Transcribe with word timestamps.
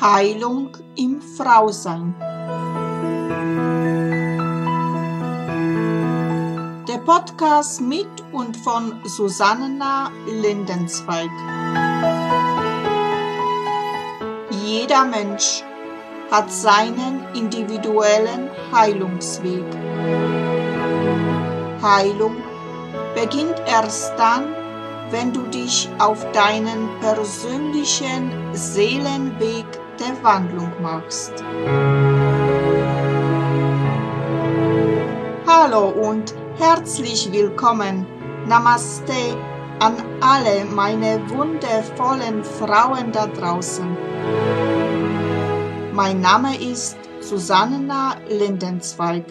Heilung 0.00 0.70
im 0.94 1.20
Frausein. 1.20 2.14
Der 6.88 6.98
Podcast 7.04 7.82
mit 7.82 8.08
und 8.32 8.56
von 8.56 8.98
Susanna 9.04 10.10
Lindenzweig. 10.26 11.28
Jeder 14.64 15.04
Mensch 15.04 15.62
hat 16.30 16.50
seinen 16.50 17.22
individuellen 17.34 18.48
Heilungsweg. 18.72 19.66
Heilung 21.82 22.45
beginnt 23.16 23.58
erst 23.66 24.12
dann, 24.18 24.44
wenn 25.10 25.32
du 25.32 25.40
dich 25.44 25.88
auf 25.98 26.30
deinen 26.32 26.86
persönlichen 27.00 28.30
Seelenweg 28.52 29.64
der 29.98 30.22
Wandlung 30.22 30.70
machst. 30.82 31.32
Hallo 35.46 35.88
und 35.88 36.34
herzlich 36.58 37.32
willkommen. 37.32 38.06
Namaste 38.46 39.14
an 39.78 39.94
alle 40.20 40.66
meine 40.66 41.18
wundervollen 41.30 42.44
Frauen 42.44 43.12
da 43.12 43.26
draußen. 43.28 43.96
Mein 45.94 46.20
Name 46.20 46.54
ist 46.60 46.98
Susanna 47.20 48.16
Lindenzweig. 48.28 49.24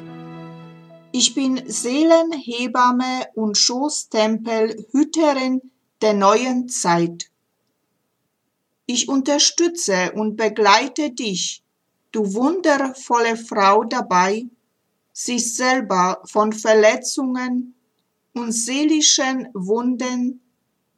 Ich 1.17 1.33
bin 1.33 1.63
Seelenhebamme 1.65 3.27
und 3.35 3.57
Schoßtempelhüterin 3.57 5.61
der 6.01 6.13
neuen 6.13 6.67
Zeit. 6.67 7.31
Ich 8.85 9.07
unterstütze 9.07 10.11
und 10.11 10.35
begleite 10.35 11.11
dich, 11.11 11.63
du 12.11 12.33
wundervolle 12.33 13.37
Frau 13.37 13.85
dabei, 13.85 14.47
sich 15.13 15.55
selber 15.55 16.21
von 16.25 16.51
Verletzungen 16.51 17.75
und 18.33 18.51
seelischen 18.51 19.47
Wunden, 19.53 20.41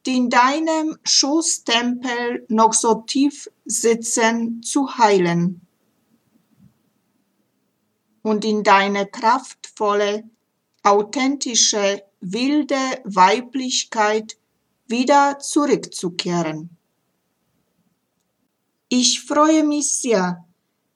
die 0.04 0.16
in 0.16 0.30
deinem 0.30 0.98
Schoßtempel 1.04 2.44
noch 2.48 2.72
so 2.72 3.04
tief 3.06 3.48
sitzen, 3.64 4.64
zu 4.64 4.98
heilen 4.98 5.67
und 8.28 8.44
in 8.44 8.62
deine 8.62 9.06
kraftvolle, 9.06 10.28
authentische, 10.82 12.02
wilde 12.20 12.76
Weiblichkeit 13.04 14.36
wieder 14.86 15.38
zurückzukehren. 15.38 16.76
Ich 18.90 19.22
freue 19.22 19.64
mich 19.64 19.88
sehr, 19.88 20.44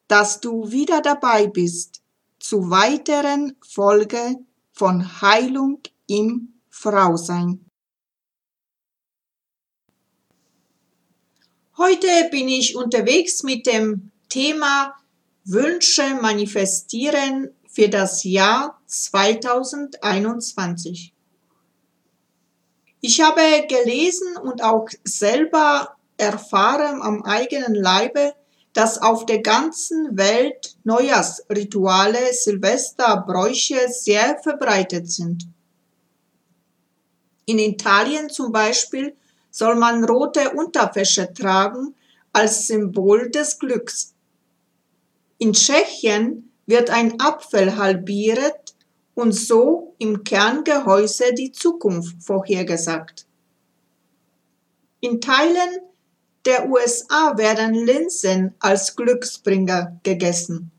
dass 0.08 0.40
du 0.40 0.70
wieder 0.70 1.00
dabei 1.00 1.46
bist 1.46 2.02
zu 2.38 2.68
weiteren 2.68 3.56
Folge 3.66 4.36
von 4.72 5.22
Heilung 5.22 5.80
im 6.06 6.60
Frausein. 6.68 7.64
Heute 11.78 12.28
bin 12.30 12.48
ich 12.48 12.76
unterwegs 12.76 13.42
mit 13.42 13.66
dem 13.66 14.10
Thema 14.28 15.01
Wünsche 15.44 16.14
manifestieren 16.20 17.50
für 17.68 17.88
das 17.88 18.22
Jahr 18.22 18.80
2021. 18.86 21.12
Ich 23.00 23.20
habe 23.20 23.66
gelesen 23.68 24.36
und 24.36 24.62
auch 24.62 24.88
selber 25.02 25.96
erfahren 26.16 27.02
am 27.02 27.24
eigenen 27.24 27.74
Leibe, 27.74 28.34
dass 28.72 29.02
auf 29.02 29.26
der 29.26 29.42
ganzen 29.42 30.16
Welt 30.16 30.76
Neujahrsrituale, 30.84 32.32
Silvesterbräuche 32.32 33.88
sehr 33.88 34.38
verbreitet 34.38 35.10
sind. 35.10 35.48
In 37.46 37.58
Italien 37.58 38.30
zum 38.30 38.52
Beispiel 38.52 39.16
soll 39.50 39.74
man 39.74 40.04
rote 40.04 40.50
Unterwäsche 40.50 41.34
tragen 41.34 41.96
als 42.32 42.68
Symbol 42.68 43.28
des 43.30 43.58
Glücks. 43.58 44.14
In 45.42 45.54
Tschechien 45.54 46.52
wird 46.66 46.88
ein 46.90 47.20
Apfel 47.20 47.76
halbiert 47.76 48.76
und 49.16 49.32
so 49.32 49.92
im 49.98 50.22
Kerngehäuse 50.22 51.34
die 51.34 51.50
Zukunft 51.50 52.22
vorhergesagt. 52.22 53.26
In 55.00 55.20
Teilen 55.20 55.80
der 56.44 56.70
USA 56.70 57.36
werden 57.36 57.74
Linsen 57.74 58.54
als 58.60 58.94
Glücksbringer 58.94 59.98
gegessen. 60.04 60.70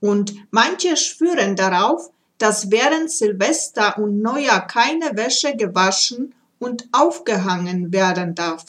Und 0.00 0.34
manche 0.50 0.94
schwören 0.98 1.56
darauf, 1.56 2.10
dass 2.36 2.70
während 2.70 3.10
Silvester 3.10 3.96
und 3.96 4.20
Neujahr 4.20 4.66
keine 4.66 5.16
Wäsche 5.16 5.56
gewaschen 5.56 6.34
und 6.58 6.86
aufgehangen 6.92 7.90
werden 7.90 8.34
darf. 8.34 8.66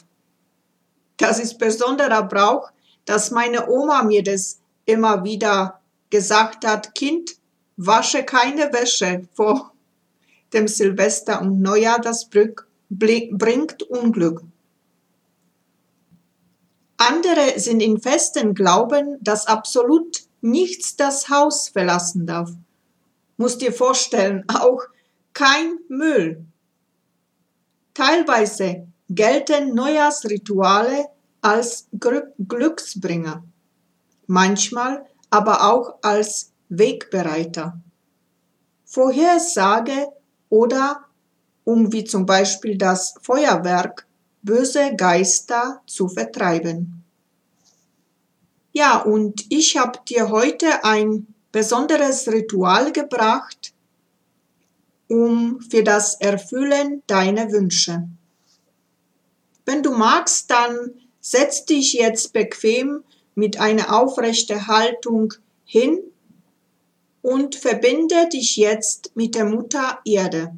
Das 1.17 1.39
ist 1.39 1.57
besonderer 1.57 2.23
Brauch 2.23 2.71
dass 3.05 3.31
meine 3.31 3.69
Oma 3.69 4.03
mir 4.03 4.23
das 4.23 4.59
immer 4.85 5.23
wieder 5.23 5.79
gesagt 6.09 6.65
hat, 6.65 6.95
Kind, 6.95 7.37
wasche 7.77 8.23
keine 8.23 8.71
Wäsche 8.73 9.27
vor 9.33 9.71
dem 10.53 10.67
Silvester 10.67 11.41
und 11.41 11.61
Neujahr, 11.61 11.99
das 11.99 12.29
bringt 12.29 13.83
Unglück. 13.83 14.41
Andere 16.97 17.59
sind 17.59 17.81
in 17.81 17.99
festen 17.99 18.53
Glauben, 18.53 19.17
dass 19.21 19.47
absolut 19.47 20.21
nichts 20.41 20.95
das 20.95 21.29
Haus 21.29 21.69
verlassen 21.69 22.25
darf. 22.25 22.51
Muss 23.37 23.57
dir 23.57 23.73
vorstellen, 23.73 24.45
auch 24.53 24.81
kein 25.33 25.79
Müll. 25.89 26.45
Teilweise 27.93 28.87
gelten 29.09 29.73
Neujahrsrituale 29.73 31.05
als 31.45 31.87
Glücksbringer, 32.39 33.43
manchmal 34.25 35.05
aber 35.29 35.71
auch 35.71 35.99
als 36.01 36.51
Wegbereiter. 36.69 37.79
Vorhersage 38.83 40.07
oder 40.49 41.05
um 41.63 41.93
wie 41.93 42.03
zum 42.03 42.25
Beispiel 42.25 42.79
das 42.79 43.13
Feuerwerk 43.21 44.07
böse 44.41 44.95
Geister 44.95 45.83
zu 45.85 46.07
vertreiben. 46.09 47.03
Ja, 48.71 48.97
und 49.03 49.45
ich 49.49 49.77
habe 49.77 49.99
dir 50.09 50.29
heute 50.29 50.83
ein 50.83 51.27
besonderes 51.51 52.27
Ritual 52.27 52.91
gebracht, 52.91 53.71
um 55.07 55.61
für 55.61 55.83
das 55.83 56.15
Erfüllen 56.15 57.03
deiner 57.05 57.51
Wünsche. 57.51 58.09
Wenn 59.63 59.83
du 59.83 59.91
magst, 59.91 60.49
dann 60.49 61.04
Setz 61.27 61.65
dich 61.65 61.93
jetzt 61.93 62.33
bequem 62.33 63.03
mit 63.33 63.59
einer 63.59 63.99
aufrechten 63.99 64.67
Haltung 64.67 65.33
hin 65.63 65.97
und 67.23 67.55
verbinde 67.55 68.29
dich 68.31 68.57
jetzt 68.57 69.11
mit 69.15 69.33
der 69.33 69.45
Mutter 69.45 70.01
Erde. 70.05 70.53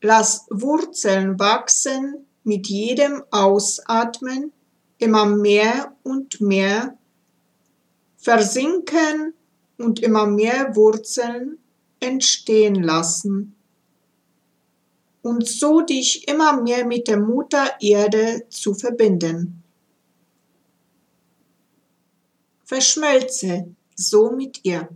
Lass 0.00 0.46
Wurzeln 0.50 1.38
wachsen 1.38 2.26
mit 2.42 2.66
jedem 2.66 3.22
Ausatmen 3.30 4.50
immer 4.98 5.26
mehr 5.26 5.94
und 6.02 6.40
mehr 6.40 6.98
versinken 8.16 9.32
und 9.78 10.00
immer 10.00 10.26
mehr 10.26 10.74
Wurzeln 10.74 11.58
entstehen 12.00 12.82
lassen 12.82 13.54
und 15.22 15.48
so 15.48 15.80
dich 15.80 16.28
immer 16.28 16.60
mehr 16.60 16.84
mit 16.84 17.08
der 17.08 17.18
Mutter 17.18 17.76
Erde 17.80 18.46
zu 18.50 18.74
verbinden. 18.74 19.62
Verschmelze 22.64 23.74
so 23.94 24.30
mit 24.30 24.64
ihr. 24.64 24.88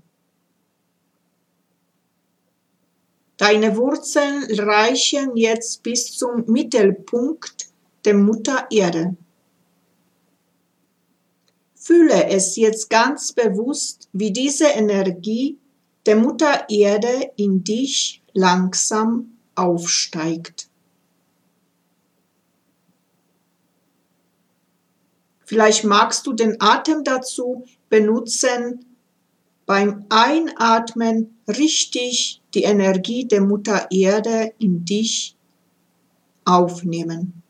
Deine 3.36 3.76
Wurzeln 3.76 4.44
reichen 4.58 5.36
jetzt 5.36 5.82
bis 5.82 6.16
zum 6.16 6.44
Mittelpunkt 6.46 7.68
der 8.04 8.14
Mutter 8.14 8.66
Erde. 8.70 9.16
Fühle 11.74 12.28
es 12.28 12.56
jetzt 12.56 12.88
ganz 12.88 13.32
bewusst, 13.32 14.08
wie 14.12 14.32
diese 14.32 14.68
Energie 14.68 15.58
der 16.06 16.16
Mutter 16.16 16.68
Erde 16.68 17.30
in 17.36 17.62
dich 17.62 18.22
langsam 18.32 19.35
aufsteigt. 19.56 20.68
Vielleicht 25.44 25.84
magst 25.84 26.26
du 26.26 26.32
den 26.32 26.60
Atem 26.60 27.04
dazu 27.04 27.64
benutzen, 27.88 28.84
beim 29.64 30.06
Einatmen 30.08 31.38
richtig 31.48 32.40
die 32.54 32.62
Energie 32.62 33.26
der 33.26 33.40
Mutter 33.40 33.88
Erde 33.90 34.52
in 34.58 34.84
dich 34.84 35.36
aufnehmen. 36.44 37.42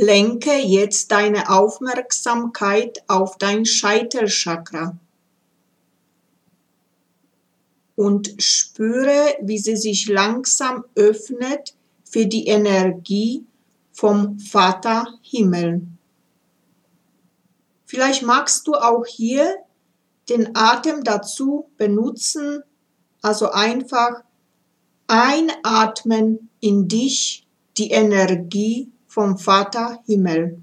Lenke 0.00 0.54
jetzt 0.54 1.10
deine 1.10 1.50
Aufmerksamkeit 1.50 3.02
auf 3.08 3.36
dein 3.36 3.66
Scheitelchakra 3.66 4.96
und 7.96 8.32
spüre, 8.40 9.36
wie 9.42 9.58
sie 9.58 9.76
sich 9.76 10.06
langsam 10.06 10.84
öffnet 10.94 11.74
für 12.04 12.26
die 12.26 12.46
Energie 12.46 13.44
vom 13.90 14.38
Vater 14.38 15.18
Himmel. 15.20 15.82
Vielleicht 17.84 18.22
magst 18.22 18.68
du 18.68 18.74
auch 18.74 19.04
hier 19.04 19.56
den 20.28 20.54
Atem 20.54 21.02
dazu 21.02 21.70
benutzen, 21.76 22.62
also 23.20 23.50
einfach 23.50 24.22
einatmen 25.08 26.50
in 26.60 26.86
dich 26.86 27.48
die 27.76 27.90
Energie 27.90 28.92
vom 29.08 29.38
Vater 29.38 30.00
Himmel. 30.06 30.62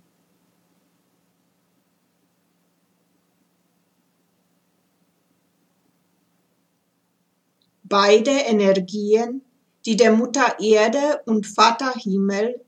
Beide 7.84 8.32
Energien, 8.32 9.42
die 9.86 9.96
der 9.96 10.12
Mutter 10.12 10.60
Erde 10.60 11.22
und 11.26 11.46
Vater 11.46 11.94
Himmel, 11.94 12.62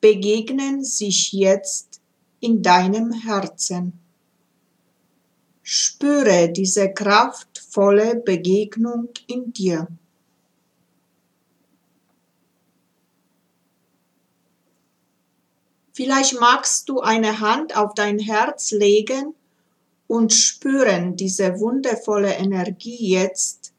begegnen 0.00 0.84
sich 0.84 1.32
jetzt 1.32 2.00
in 2.40 2.62
deinem 2.62 3.12
Herzen. 3.12 3.92
Spüre 5.62 6.50
diese 6.50 6.92
kraftvolle 6.92 8.16
Begegnung 8.16 9.08
in 9.26 9.52
dir. 9.52 9.88
Vielleicht 15.96 16.40
magst 16.40 16.88
du 16.88 17.00
eine 17.00 17.38
Hand 17.38 17.76
auf 17.76 17.94
dein 17.94 18.18
Herz 18.18 18.72
legen 18.72 19.32
und 20.08 20.32
spüren 20.32 21.14
diese 21.14 21.60
wundervolle 21.60 22.34
Energie 22.34 23.12
jetzt, 23.12 23.72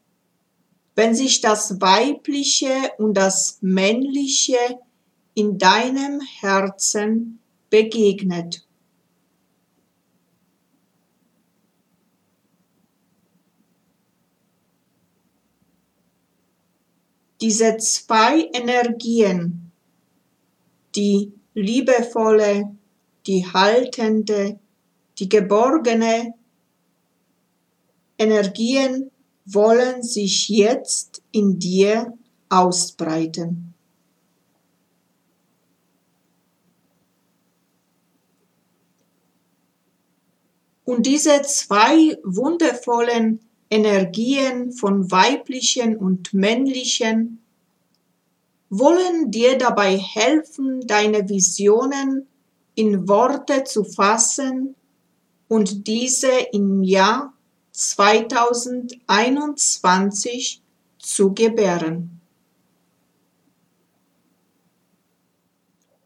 wenn 0.94 1.14
sich 1.14 1.42
das 1.42 1.78
Weibliche 1.82 2.70
und 2.96 3.12
das 3.18 3.58
Männliche 3.60 4.56
in 5.34 5.58
deinem 5.58 6.22
Herzen 6.40 7.38
begegnet. 7.68 8.66
Diese 17.42 17.76
zwei 17.76 18.48
Energien, 18.54 19.70
die 20.94 21.34
liebevolle, 21.56 22.76
die 23.26 23.44
haltende, 23.46 24.58
die 25.18 25.28
geborgene 25.28 26.34
Energien 28.18 29.10
wollen 29.46 30.02
sich 30.02 30.48
jetzt 30.48 31.22
in 31.32 31.58
dir 31.58 32.12
ausbreiten. 32.48 33.74
Und 40.84 41.06
diese 41.06 41.42
zwei 41.42 42.16
wundervollen 42.22 43.40
Energien 43.70 44.70
von 44.70 45.10
weiblichen 45.10 45.96
und 45.96 46.32
männlichen 46.32 47.42
wollen 48.78 49.30
dir 49.30 49.58
dabei 49.58 49.98
helfen, 49.98 50.80
deine 50.86 51.28
Visionen 51.28 52.26
in 52.74 53.06
Worte 53.08 53.64
zu 53.64 53.84
fassen 53.84 54.74
und 55.48 55.86
diese 55.86 56.30
im 56.52 56.82
Jahr 56.82 57.34
2021 57.72 60.62
zu 60.98 61.34
gebären. 61.34 62.20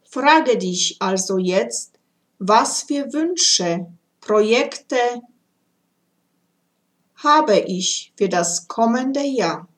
Frage 0.03 0.57
dich 0.57 0.97
also 0.99 1.37
jetzt, 1.37 1.93
was 2.37 2.83
für 2.83 3.13
Wünsche, 3.13 3.87
Projekte 4.19 4.97
habe 7.15 7.59
ich 7.59 8.11
für 8.17 8.27
das 8.27 8.67
kommende 8.67 9.23
Jahr? 9.23 9.69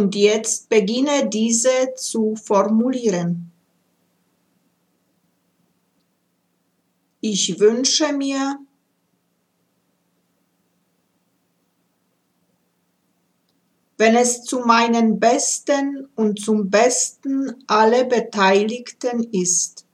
Und 0.00 0.14
jetzt 0.14 0.70
beginne 0.70 1.28
diese 1.28 1.92
zu 1.94 2.34
formulieren. 2.34 3.52
Ich 7.20 7.60
wünsche 7.60 8.10
mir, 8.14 8.58
wenn 13.98 14.16
es 14.16 14.42
zu 14.44 14.60
meinen 14.60 15.20
Besten 15.20 16.08
und 16.16 16.40
zum 16.40 16.70
Besten 16.70 17.62
aller 17.66 18.04
Beteiligten 18.04 19.24
ist. 19.34 19.84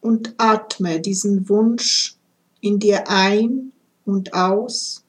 Und 0.00 0.34
atme 0.38 1.00
diesen 1.00 1.50
Wunsch 1.50 2.16
in 2.62 2.78
dir 2.78 3.10
ein 3.10 3.72
und 4.06 4.32
aus 4.32 5.03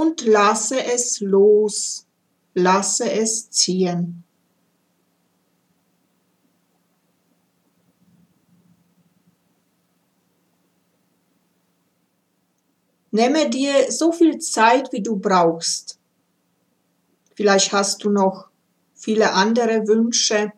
und 0.00 0.24
lasse 0.24 0.82
es 0.82 1.20
los, 1.20 2.06
lasse 2.54 3.12
es 3.12 3.50
ziehen. 3.50 4.24
Nehme 13.10 13.50
dir 13.50 13.92
so 13.92 14.10
viel 14.10 14.38
Zeit, 14.38 14.90
wie 14.92 15.02
du 15.02 15.16
brauchst. 15.16 15.98
Vielleicht 17.34 17.72
hast 17.72 18.02
du 18.02 18.08
noch 18.08 18.48
viele 18.94 19.32
andere 19.34 19.86
Wünsche. 19.86 20.52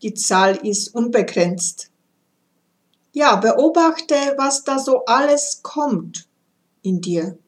Die 0.00 0.14
Zahl 0.14 0.56
ist 0.66 0.94
unbegrenzt. 0.94 1.90
Ja, 3.12 3.36
beobachte, 3.36 4.14
was 4.38 4.64
da 4.64 4.78
so 4.78 5.04
alles 5.04 5.60
kommt 5.62 6.26
in 6.82 7.02
dir 7.02 7.38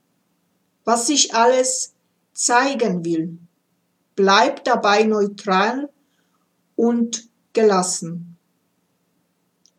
was 0.87 1.09
sich 1.09 1.35
alles 1.35 1.93
zeigen 2.33 3.05
will. 3.05 3.37
Bleib 4.15 4.65
dabei 4.65 5.03
neutral 5.03 5.91
und 6.77 7.29
gelassen. 7.53 8.39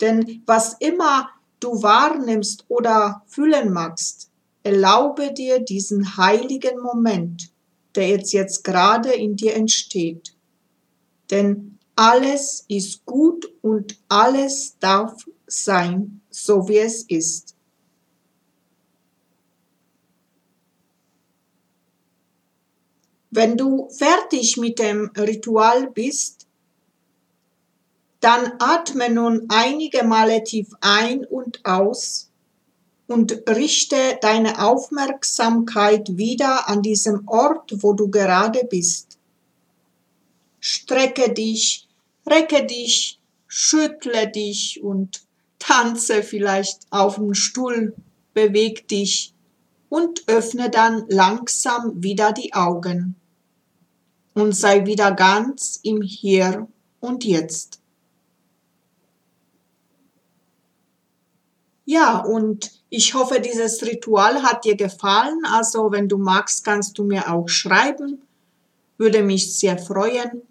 Denn 0.02 0.44
was 0.46 0.76
immer 0.80 1.30
du 1.60 1.82
wahrnimmst 1.82 2.66
oder 2.68 3.24
fühlen 3.26 3.72
magst, 3.72 4.30
erlaube 4.62 5.34
dir 5.34 5.60
diesen 5.60 6.18
heiligen 6.18 6.80
Moment, 6.82 7.52
der 7.96 8.10
jetzt, 8.10 8.34
jetzt 8.34 8.64
gerade 8.64 9.14
in 9.14 9.36
dir 9.36 9.56
entsteht. 9.56 10.36
Denn 11.32 11.80
alles 11.96 12.66
ist 12.68 13.06
gut 13.06 13.52
und 13.62 13.98
alles 14.08 14.78
darf 14.80 15.26
sein, 15.48 16.22
so 16.30 16.68
wie 16.68 16.78
es 16.78 17.04
ist. 17.04 17.57
Wenn 23.30 23.58
du 23.58 23.90
fertig 23.90 24.58
mit 24.58 24.80
dem 24.80 25.12
Ritual 25.18 25.90
bist, 25.92 26.48
dann 28.20 28.54
atme 28.60 29.10
nun 29.10 29.46
einige 29.50 30.04
Male 30.04 30.44
tief 30.44 30.70
ein 30.82 31.26
und 31.26 31.66
aus 31.66 32.32
und 33.08 33.44
richte 33.50 34.18
deine 34.22 34.64
Aufmerksamkeit 34.66 36.18
wieder 36.18 36.68
an 36.68 36.82
diesem 36.82 37.28
Ort, 37.28 37.72
wo 37.84 37.94
du 37.94 38.10
gerade 38.10 38.66
bist. 38.66 39.18
Strecke 40.60 41.34
dich, 41.34 41.88
recke 42.26 42.66
dich, 42.66 43.20
schüttle 43.48 44.30
dich 44.30 44.82
und 44.84 45.22
tanze 45.60 46.24
vielleicht 46.24 46.82
auf 46.90 47.16
dem 47.16 47.34
Stuhl, 47.34 47.96
beweg 48.34 48.88
dich 48.88 49.34
und 49.90 50.24
öffne 50.28 50.70
dann 50.70 51.06
langsam 51.10 52.04
wieder 52.04 52.32
die 52.32 52.54
Augen 52.54 53.16
und 54.34 54.56
sei 54.56 54.86
wieder 54.86 55.12
ganz 55.12 55.80
im 55.84 56.02
Hier 56.02 56.68
und 57.00 57.24
Jetzt. 57.24 57.80
Ja, 61.86 62.18
und 62.18 62.72
ich 62.90 63.14
hoffe, 63.14 63.40
dieses 63.40 63.82
Ritual 63.82 64.44
hat 64.44 64.66
dir 64.66 64.76
gefallen. 64.76 65.44
Also, 65.46 65.92
wenn 65.92 66.10
du 66.10 66.18
magst, 66.18 66.66
kannst 66.66 66.98
du 66.98 67.06
mir 67.06 67.32
auch 67.32 67.48
schreiben, 67.48 68.22
würde 68.98 69.24
mich 69.24 69.58
sehr 69.58 69.78
freuen. 69.78 70.42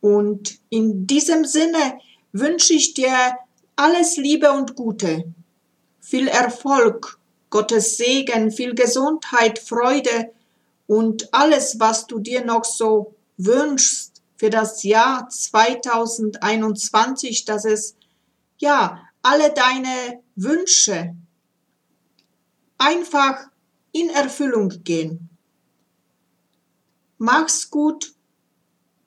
Und 0.00 0.58
in 0.70 1.06
diesem 1.06 1.44
Sinne 1.44 1.98
wünsche 2.32 2.72
ich 2.72 2.94
dir 2.94 3.12
alles 3.76 4.16
Liebe 4.16 4.50
und 4.50 4.76
Gute, 4.76 5.24
viel 6.00 6.28
Erfolg, 6.28 7.18
Gottes 7.56 7.96
Segen, 7.96 8.52
viel 8.52 8.74
Gesundheit, 8.74 9.58
Freude 9.58 10.30
und 10.86 11.32
alles, 11.32 11.80
was 11.80 12.06
du 12.06 12.18
dir 12.18 12.44
noch 12.44 12.66
so 12.66 13.14
wünschst 13.38 14.20
für 14.36 14.50
das 14.50 14.82
Jahr 14.82 15.30
2021, 15.30 17.46
dass 17.46 17.64
es 17.64 17.96
ja 18.58 19.02
alle 19.22 19.54
deine 19.54 20.22
Wünsche 20.34 21.16
einfach 22.76 23.48
in 23.92 24.10
Erfüllung 24.10 24.68
gehen. 24.84 25.30
Mach's 27.16 27.70
gut. 27.70 28.12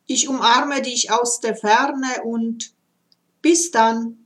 Ich 0.08 0.28
umarme 0.28 0.82
dich 0.82 1.12
aus 1.12 1.40
der 1.40 1.56
Ferne 1.56 2.24
und 2.24 2.74
bis 3.44 3.70
dann. 3.70 4.26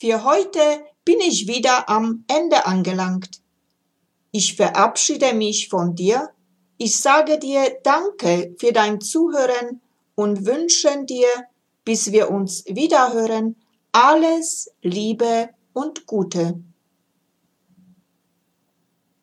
Für 0.00 0.22
heute 0.22 0.60
bin 1.04 1.18
ich 1.18 1.48
wieder 1.48 1.88
am 1.88 2.24
Ende 2.28 2.66
angelangt. 2.66 3.42
Ich 4.30 4.54
verabschiede 4.54 5.32
mich 5.34 5.68
von 5.68 5.96
dir. 5.96 6.30
Ich 6.76 7.00
sage 7.00 7.40
dir 7.40 7.78
Danke 7.82 8.54
für 8.60 8.72
dein 8.72 9.00
Zuhören 9.00 9.80
und 10.14 10.46
wünsche 10.46 11.04
dir, 11.04 11.26
bis 11.84 12.12
wir 12.12 12.30
uns 12.30 12.64
wiederhören, 12.66 13.56
alles 13.90 14.70
Liebe 14.82 15.48
und 15.72 16.06
Gute. 16.06 16.62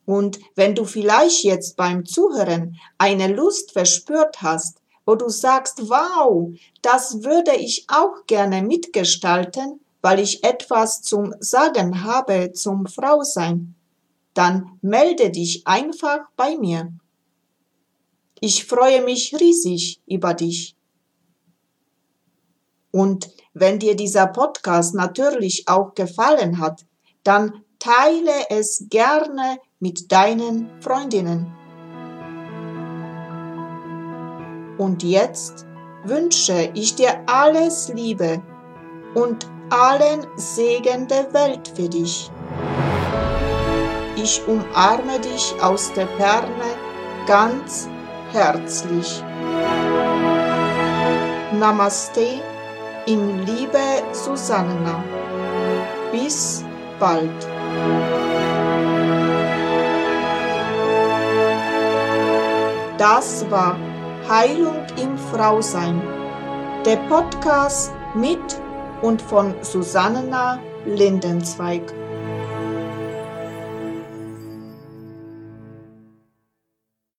Und 0.05 0.39
wenn 0.55 0.75
du 0.75 0.83
vielleicht 0.83 1.45
jetzt 1.45 1.77
beim 1.77 2.05
Zuhören 2.05 2.77
eine 2.97 3.27
Lust 3.27 3.71
verspürt 3.71 4.41
hast, 4.41 4.81
wo 5.05 5.15
du 5.15 5.29
sagst, 5.29 5.89
wow, 5.89 6.53
das 6.81 7.23
würde 7.23 7.55
ich 7.55 7.85
auch 7.87 8.25
gerne 8.27 8.61
mitgestalten, 8.61 9.79
weil 10.05 10.19
ich 10.19 10.43
etwas 10.43 11.01
zum 11.01 11.33
Sagen 11.39 12.03
habe 12.03 12.51
zum 12.51 12.85
Frausein, 12.85 13.73
dann 14.35 14.77
melde 14.83 15.31
dich 15.31 15.65
einfach 15.65 16.19
bei 16.35 16.59
mir. 16.59 16.93
Ich 18.39 18.65
freue 18.65 19.03
mich 19.03 19.33
riesig 19.39 19.99
über 20.05 20.35
dich. 20.35 20.75
Und 22.91 23.31
wenn 23.55 23.79
dir 23.79 23.95
dieser 23.95 24.27
Podcast 24.27 24.93
natürlich 24.93 25.67
auch 25.67 25.95
gefallen 25.95 26.59
hat, 26.59 26.85
dann 27.23 27.63
teile 27.79 28.51
es 28.51 28.85
gerne 28.91 29.57
mit 29.79 30.11
deinen 30.11 30.69
Freundinnen. 30.83 31.51
Und 34.77 35.01
jetzt 35.01 35.65
wünsche 36.03 36.69
ich 36.75 36.93
dir 36.93 37.27
alles 37.27 37.89
Liebe 37.91 38.43
und 39.15 39.54
allen 39.75 40.25
Segen 40.37 41.07
der 41.07 41.33
Welt 41.33 41.67
für 41.75 41.89
dich. 41.89 42.31
Ich 44.15 44.41
umarme 44.47 45.19
dich 45.19 45.53
aus 45.61 45.91
der 45.93 46.07
Ferne 46.17 46.71
ganz 47.27 47.89
herzlich. 48.31 49.21
Namaste 51.51 52.41
in 53.05 53.45
Liebe 53.45 54.03
Susanna. 54.13 55.03
Bis 56.11 56.63
bald. 56.97 57.29
Das 62.97 63.45
war 63.51 63.75
Heilung 64.29 64.85
im 65.01 65.17
Frausein, 65.17 66.01
der 66.85 66.95
Podcast 67.09 67.91
mit 68.13 68.64
und 69.05 69.21
von 69.21 69.53
Susanna 69.61 70.59
Lindenzweig. 70.85 71.83